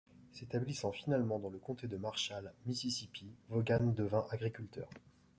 [0.31, 4.89] S'établissant finalement dans le comté de Marshall, Mississippi, Vaughan devient agriculteur.